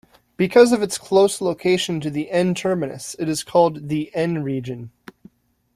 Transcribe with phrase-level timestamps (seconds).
[0.35, 4.89] Because of its close location to the N-terminus it is called the "n-region".